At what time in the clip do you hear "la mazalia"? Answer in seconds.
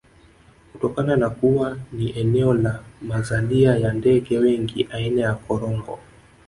2.53-3.77